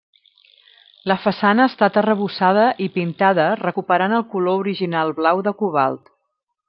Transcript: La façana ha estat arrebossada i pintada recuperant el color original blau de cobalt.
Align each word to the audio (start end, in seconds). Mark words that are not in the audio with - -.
La 1.11 1.17
façana 1.25 1.63
ha 1.65 1.71
estat 1.71 1.99
arrebossada 2.01 2.63
i 2.85 2.87
pintada 2.95 3.45
recuperant 3.61 4.17
el 4.21 4.27
color 4.33 4.63
original 4.65 5.15
blau 5.21 5.45
de 5.51 5.55
cobalt. 5.61 6.11